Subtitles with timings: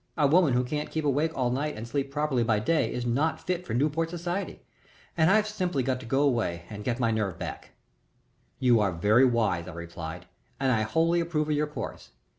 [0.17, 3.39] A woman who can't keep awake all night and sleep properly by day is not
[3.39, 4.63] fit for Newport society,
[5.15, 7.71] and I've simply got to go away and get my nerve back again."
[8.57, 10.25] "You are very wise," I replied,
[10.59, 12.13] "and I wholly approve of your course.